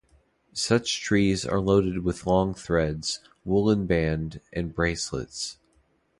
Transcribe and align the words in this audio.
Such 0.53 0.99
trees 1.01 1.45
are 1.45 1.59
loaded 1.61 2.03
with 2.03 2.25
long 2.25 2.55
threads, 2.55 3.19
woollen 3.45 3.85
band, 3.85 4.41
and 4.51 4.73
bracelets. 4.73 5.59